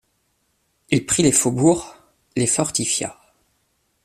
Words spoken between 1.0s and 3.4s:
prit les faubourgs, les fortifia.